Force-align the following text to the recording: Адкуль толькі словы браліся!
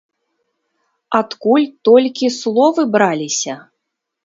Адкуль 1.19 1.67
толькі 1.91 2.33
словы 2.39 2.81
браліся! 2.99 3.55